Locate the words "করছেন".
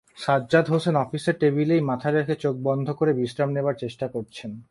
4.07-4.51